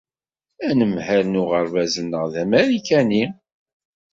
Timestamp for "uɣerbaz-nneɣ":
1.41-2.23